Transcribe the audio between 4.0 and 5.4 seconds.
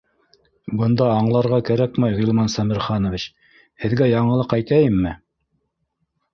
гә яңылыҡ әйтәйемме?